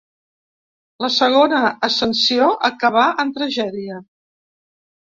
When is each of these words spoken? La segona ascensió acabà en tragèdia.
La 1.05 1.09
segona 1.17 1.59
ascensió 1.89 2.49
acabà 2.71 3.07
en 3.27 3.39
tragèdia. 3.39 4.05